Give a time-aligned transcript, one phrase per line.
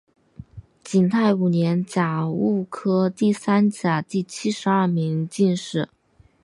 [0.83, 5.89] 景泰五年甲戌科第三甲第七十二名进士。